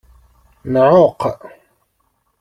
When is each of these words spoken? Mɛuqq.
Mɛuqq. 0.71 1.21